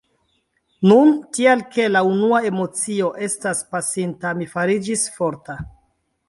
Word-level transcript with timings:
Nun, 0.91 1.11
tial 1.37 1.61
ke 1.75 1.85
la 1.91 2.01
unua 2.13 2.39
emocio 2.51 3.11
estas 3.27 3.61
pasinta, 3.75 4.33
mi 4.41 4.49
fariĝis 4.55 5.05
forta. 5.21 5.61